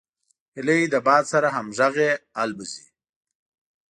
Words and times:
هیلۍ 0.55 0.81
د 0.93 0.95
باد 1.05 1.23
سره 1.33 1.47
همغږي 1.55 2.11
الوزي 2.41 2.85